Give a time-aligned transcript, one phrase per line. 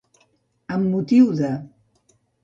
[0.75, 1.51] Amb motiu de.